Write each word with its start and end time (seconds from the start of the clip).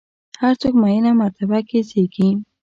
هر 0.41 0.53
څوک 0.61 0.73
معینه 0.81 1.11
مرتبه 1.21 1.59
کې 1.67 1.79
زېږي. 1.89 2.29